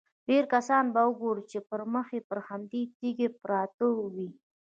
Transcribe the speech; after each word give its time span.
ډېری 0.27 0.49
کسان 0.53 0.85
به 0.93 1.01
ګورې 1.19 1.43
چې 1.51 1.57
پړمخې 1.69 2.19
پر 2.29 2.37
همدې 2.47 2.81
تیږې 2.97 3.27
پراته 3.41 3.87
وي. 4.13 4.29